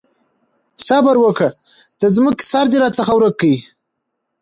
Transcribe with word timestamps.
صبره 0.87 1.19
وکړه! 1.21 1.49
د 2.01 2.03
ځمکې 2.15 2.43
سر 2.51 2.65
دې 2.71 2.77
راڅخه 2.83 3.13
ورک 3.15 3.35
کړ. 3.41 3.53